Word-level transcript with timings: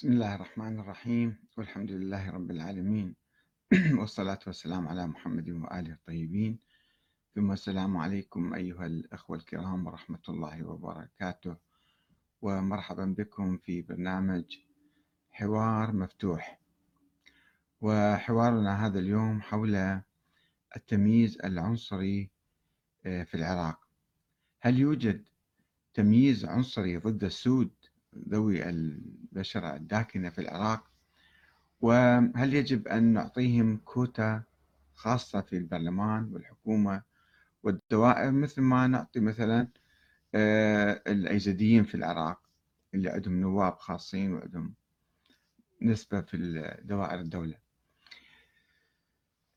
بسم 0.00 0.12
الله 0.12 0.34
الرحمن 0.34 0.80
الرحيم. 0.80 1.36
والحمد 1.56 1.90
لله 1.92 2.30
رب 2.30 2.50
العالمين. 2.50 3.16
والصلاة 4.00 4.38
والسلام 4.46 4.88
على 4.88 5.06
محمد 5.06 5.50
وآله 5.50 5.92
الطيبين. 5.92 6.58
ثم 7.34 7.52
السلام 7.52 7.96
عليكم 7.96 8.54
أيها 8.54 8.86
الأخوة 8.86 9.36
الكرام 9.36 9.86
ورحمة 9.86 10.22
الله 10.28 10.64
وبركاته. 10.64 11.56
ومرحبا 12.42 13.04
بكم 13.18 13.58
في 13.58 13.82
برنامج 13.82 14.44
حوار 15.30 15.92
مفتوح. 15.92 16.60
وحوارنا 17.80 18.86
هذا 18.86 18.98
اليوم 18.98 19.40
حول 19.42 20.00
التمييز 20.76 21.38
العنصري 21.44 22.30
آه، 23.06 23.22
في 23.24 23.34
العراق. 23.34 23.78
هل 24.60 24.78
يوجد 24.78 25.28
تمييز 25.94 26.44
عنصري 26.44 26.96
ضد 26.96 27.24
السود 27.24 27.70
ذوي 28.28 28.68
البشرة 29.32 29.76
الداكنة 29.76 30.30
في 30.30 30.40
العراق 30.40 30.90
وهل 31.80 32.54
يجب 32.54 32.88
أن 32.88 33.02
نعطيهم 33.02 33.76
كوتا 33.84 34.42
خاصة 34.94 35.40
في 35.40 35.56
البرلمان 35.56 36.32
والحكومة 36.32 37.02
والدوائر 37.62 38.30
مثل 38.30 38.62
ما 38.62 38.86
نعطي 38.86 39.20
مثلا 39.20 39.68
آه، 40.34 41.02
الأيزيديين 41.06 41.84
في 41.84 41.94
العراق 41.94 42.40
اللي 42.94 43.10
عندهم 43.10 43.40
نواب 43.40 43.78
خاصين 43.78 44.34
وعندهم 44.34 44.74
نسبة 45.82 46.20
في 46.20 46.36
دوائر 46.84 47.20
الدولة؟ 47.20 47.54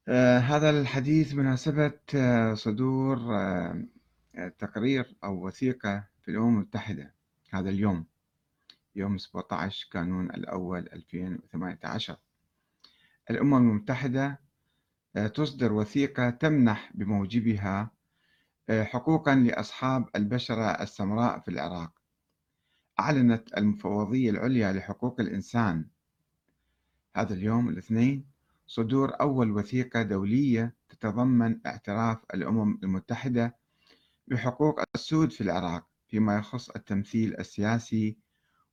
آه، 0.07 0.39
هذا 0.39 0.69
الحديث 0.69 1.33
مناسبة 1.33 1.99
آه، 2.15 2.53
صدور 2.53 3.17
تقرير 4.59 5.15
أو 5.23 5.47
وثيقة 5.47 6.07
في 6.21 6.31
الأمم 6.31 6.55
المتحدة 6.55 7.13
هذا 7.49 7.69
اليوم. 7.69 8.12
يوم 8.95 9.17
17 9.17 9.89
كانون 9.91 10.29
الأول 10.29 10.89
2018 10.93 12.17
الأمم 13.29 13.55
المتحدة 13.69 14.39
آه، 15.15 15.27
تصدر 15.27 15.73
وثيقة 15.73 16.29
تمنح 16.29 16.91
بموجبها 16.95 17.91
آه، 18.69 18.83
حقوقا 18.83 19.35
لأصحاب 19.35 20.09
البشرة 20.15 20.65
السمراء 20.65 21.39
في 21.39 21.47
العراق. 21.51 21.91
أعلنت 22.99 23.57
المفوضية 23.57 24.29
العليا 24.29 24.73
لحقوق 24.73 25.19
الإنسان. 25.19 25.85
هذا 27.15 27.33
اليوم 27.33 27.69
الاثنين 27.69 28.25
صدور 28.67 29.21
أول 29.21 29.51
وثيقة 29.51 30.01
دولية 30.01 30.75
تتضمن 30.89 31.59
اعتراف 31.65 32.17
الأمم 32.33 32.79
المتحدة 32.83 33.55
بحقوق 34.27 34.81
السود 34.95 35.31
في 35.31 35.41
العراق 35.41 35.87
فيما 36.07 36.37
يخص 36.37 36.69
التمثيل 36.69 37.39
السياسي 37.39 38.17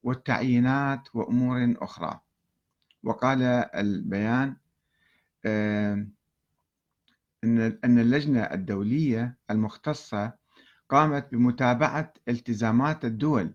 والتعيينات 0.03 1.09
وأمور 1.15 1.75
أخرى. 1.79 2.21
وقال 3.03 3.43
البيان 3.75 4.57
أن 7.45 7.99
اللجنة 7.99 8.41
الدولية 8.43 9.39
المختصة 9.51 10.33
قامت 10.89 11.33
بمتابعة 11.33 12.15
التزامات 12.29 13.05
الدول 13.05 13.55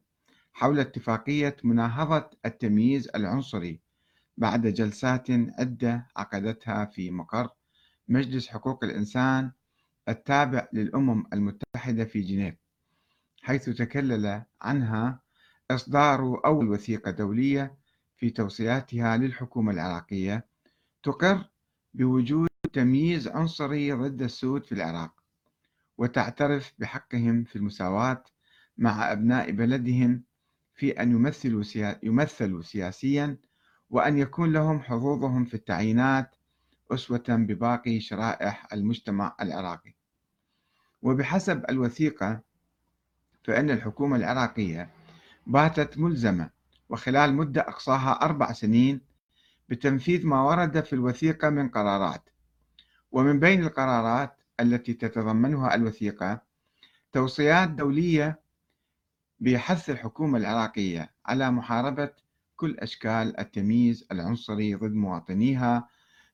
حول 0.53 0.79
اتفاقية 0.79 1.55
مناهضة 1.63 2.29
التمييز 2.45 3.09
العنصري 3.15 3.79
بعد 4.37 4.67
جلسات 4.67 5.31
عدة 5.31 6.07
عقدتها 6.17 6.85
في 6.85 7.11
مقر 7.11 7.49
مجلس 8.07 8.47
حقوق 8.47 8.83
الإنسان 8.83 9.51
التابع 10.09 10.67
للأمم 10.73 11.23
المتحدة 11.33 12.05
في 12.05 12.21
جنيف 12.21 12.55
حيث 13.41 13.69
تكلل 13.69 14.43
عنها 14.61 15.19
إصدار 15.71 16.41
أول 16.45 16.69
وثيقة 16.69 17.11
دولية 17.11 17.75
في 18.17 18.29
توصياتها 18.29 19.17
للحكومة 19.17 19.71
العراقية 19.71 20.45
تقر 21.03 21.49
بوجود 21.93 22.49
تمييز 22.73 23.27
عنصري 23.27 23.91
ضد 23.91 24.21
السود 24.21 24.65
في 24.65 24.71
العراق 24.71 25.13
وتعترف 25.97 26.73
بحقهم 26.79 27.43
في 27.43 27.55
المساواة 27.55 28.23
مع 28.77 29.11
أبناء 29.11 29.51
بلدهم 29.51 30.23
في 30.75 30.91
أن 30.91 31.11
يمثلوا, 31.11 31.63
يمثلوا 32.03 32.61
سياسيا 32.61 33.37
وأن 33.89 34.17
يكون 34.17 34.53
لهم 34.53 34.79
حظوظهم 34.79 35.45
في 35.45 35.53
التعيينات 35.53 36.35
أسوة 36.91 37.23
بباقي 37.29 37.99
شرائح 37.99 38.73
المجتمع 38.73 39.35
العراقي. 39.41 39.95
وبحسب 41.01 41.65
الوثيقة 41.69 42.41
فإن 43.43 43.69
الحكومة 43.69 44.15
العراقية 44.15 44.89
باتت 45.45 45.97
ملزمة 45.97 46.49
وخلال 46.89 47.33
مدة 47.33 47.61
أقصاها 47.61 48.11
أربع 48.11 48.51
سنين 48.51 49.01
بتنفيذ 49.69 50.27
ما 50.27 50.41
ورد 50.41 50.83
في 50.83 50.93
الوثيقة 50.93 51.49
من 51.49 51.69
قرارات. 51.69 52.29
ومن 53.11 53.39
بين 53.39 53.63
القرارات 53.63 54.37
التي 54.59 54.93
تتضمنها 54.93 55.75
الوثيقة 55.75 56.41
توصيات 57.11 57.69
دولية 57.69 58.39
بحث 59.39 59.89
الحكومة 59.89 60.37
العراقية 60.37 61.13
على 61.25 61.51
محاربة 61.51 62.09
كل 62.55 62.77
أشكال 62.79 63.39
التمييز 63.39 64.07
العنصري 64.11 64.75
ضد 64.75 64.93
مواطنيها 64.93 65.89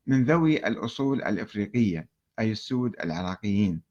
من 0.08 0.24
ذوي 0.24 0.68
الأصول 0.68 1.24
الإفريقية 1.24 2.08
أي 2.40 2.52
السود 2.52 2.96
العراقيين. 3.04 3.82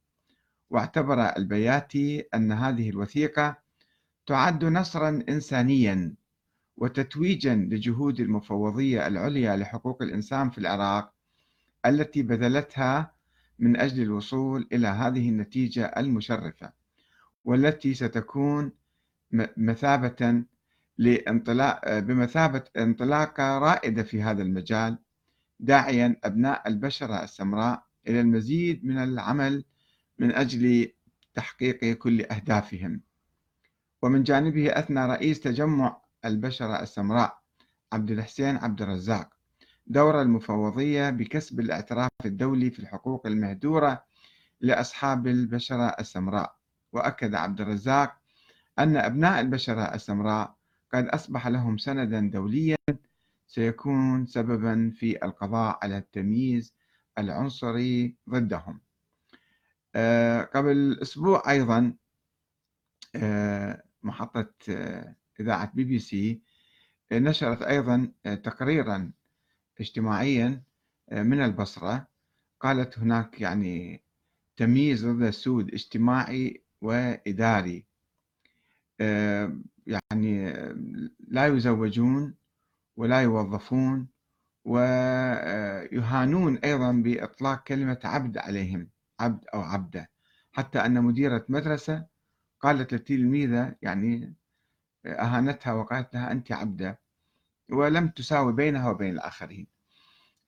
واعتبر 0.70 1.36
البياتي 1.36 2.20
أن 2.34 2.52
هذه 2.52 2.90
الوثيقة 2.90 3.69
تعد 4.30 4.64
نصرا 4.64 5.22
إنسانيا 5.28 6.14
وتتويجا 6.76 7.54
لجهود 7.54 8.20
المفوضية 8.20 9.06
العليا 9.06 9.56
لحقوق 9.56 10.02
الإنسان 10.02 10.50
في 10.50 10.58
العراق 10.58 11.12
التي 11.86 12.22
بذلتها 12.22 13.14
من 13.58 13.76
أجل 13.76 14.02
الوصول 14.02 14.68
إلى 14.72 14.88
هذه 14.88 15.28
النتيجة 15.28 15.84
المشرفة 15.84 16.72
والتي 17.44 17.94
ستكون 17.94 18.72
مثابة 19.56 20.44
لانطلاق 20.98 21.98
بمثابة 21.98 22.64
انطلاقة 22.76 23.58
رائدة 23.58 24.02
في 24.02 24.22
هذا 24.22 24.42
المجال 24.42 24.98
داعيا 25.60 26.16
أبناء 26.24 26.68
البشرة 26.68 27.24
السمراء 27.24 27.82
إلى 28.08 28.20
المزيد 28.20 28.84
من 28.84 28.98
العمل 28.98 29.64
من 30.18 30.32
أجل 30.32 30.92
تحقيق 31.34 31.84
كل 31.84 32.22
أهدافهم. 32.22 33.09
ومن 34.02 34.22
جانبه 34.22 34.78
أثنى 34.78 35.06
رئيس 35.06 35.40
تجمع 35.40 36.00
البشرة 36.24 36.82
السمراء 36.82 37.40
عبد 37.92 38.10
الحسين 38.10 38.56
عبد 38.56 38.82
الرزاق 38.82 39.28
دور 39.86 40.22
المفوضية 40.22 41.10
بكسب 41.10 41.60
الاعتراف 41.60 42.10
الدولي 42.24 42.70
في 42.70 42.78
الحقوق 42.78 43.26
المهدورة 43.26 44.04
لأصحاب 44.60 45.26
البشرة 45.26 45.86
السمراء. 46.00 46.56
وأكد 46.92 47.34
عبد 47.34 47.60
الرزاق 47.60 48.16
أن 48.78 48.96
أبناء 48.96 49.40
البشرة 49.40 49.82
السمراء 49.94 50.54
قد 50.94 51.08
أصبح 51.08 51.46
لهم 51.48 51.78
سندا 51.78 52.20
دوليا 52.20 52.76
سيكون 53.46 54.26
سببا 54.26 54.92
في 54.96 55.24
القضاء 55.24 55.78
على 55.82 55.98
التمييز 55.98 56.74
العنصري 57.18 58.16
ضدهم. 58.30 58.80
آه، 59.94 60.42
قبل 60.42 60.98
أسبوع 61.02 61.50
أيضا 61.50 61.94
آه، 63.16 63.82
محطة 64.02 64.52
آه، 64.70 65.16
إذاعة 65.40 65.72
بي 65.74 65.84
بي 65.84 65.98
سي 65.98 66.40
آه، 67.12 67.18
نشرت 67.18 67.62
أيضا 67.62 68.12
آه، 68.26 68.34
تقريرا 68.34 69.12
اجتماعيا 69.80 70.62
من 71.12 71.44
البصرة. 71.44 72.06
قالت 72.60 72.98
هناك 72.98 73.40
يعني 73.40 74.02
تمييز 74.56 75.06
ضد 75.06 75.22
السود 75.22 75.74
اجتماعي 75.74 76.62
وإداري. 76.80 77.84
يعني 79.86 80.52
لا 81.28 81.46
يزوجون 81.46 82.34
ولا 82.96 83.20
يوظفون 83.20 84.08
ويهانون 84.64 86.56
أيضا 86.56 86.92
بإطلاق 86.92 87.62
كلمة 87.64 88.00
عبد 88.04 88.38
عليهم 88.38 88.90
عبد 89.20 89.44
أو 89.54 89.60
عبدة. 89.60 90.10
حتى 90.52 90.78
أن 90.78 91.04
مديرة 91.04 91.44
مدرسة 91.48 92.06
قالت 92.60 92.92
للتلميذة 92.92 93.74
يعني 93.82 94.34
أهانتها 95.06 95.72
وقالت 95.72 96.14
لها 96.14 96.32
أنت 96.32 96.52
عبدة 96.52 97.00
ولم 97.70 98.08
تساوي 98.08 98.52
بينها 98.52 98.90
وبين 98.90 99.14
الآخرين. 99.14 99.66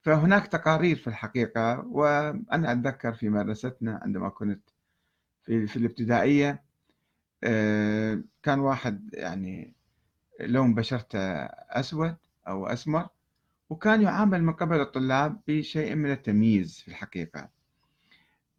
فهناك 0.01 0.47
تقارير 0.47 0.95
في 0.95 1.07
الحقيقة 1.07 1.79
وأنا 1.87 2.71
أتذكر 2.71 3.13
في 3.13 3.29
مدرستنا 3.29 3.99
عندما 4.03 4.29
كنت 4.29 4.69
في, 5.43 5.67
في 5.67 5.77
الابتدائية 5.77 6.63
آه، 7.43 8.23
كان 8.43 8.59
واحد 8.59 9.09
يعني 9.13 9.73
لون 10.39 10.75
بشرته 10.75 11.19
أسود 11.19 12.15
أو 12.47 12.67
أسمر 12.67 13.07
وكان 13.69 14.01
يعامل 14.01 14.43
من 14.43 14.53
قبل 14.53 14.81
الطلاب 14.81 15.41
بشيء 15.47 15.95
من 15.95 16.11
التمييز 16.11 16.79
في 16.79 16.87
الحقيقة. 16.87 17.49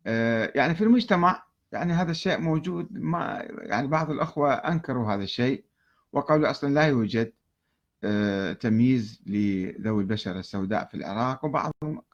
آه، 0.06 0.52
يعني 0.54 0.74
في 0.74 0.84
المجتمع 0.84 1.43
يعني 1.74 1.92
هذا 1.92 2.10
الشيء 2.10 2.38
موجود 2.38 2.88
ما 2.92 3.48
يعني 3.56 3.86
بعض 3.88 4.10
الأخوة 4.10 4.52
أنكروا 4.52 5.14
هذا 5.14 5.22
الشيء 5.22 5.64
وقالوا 6.12 6.50
أصلا 6.50 6.74
لا 6.74 6.82
يوجد 6.86 7.32
آه، 8.04 8.52
تمييز 8.52 9.22
لذوي 9.26 10.02
البشرة 10.02 10.38
السوداء 10.38 10.84
في 10.88 10.94
العراق 10.96 11.44
وبعضهم 11.44 12.00